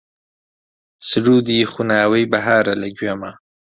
[1.07, 3.31] سروودی خوناوەی بەهارە لە گوێما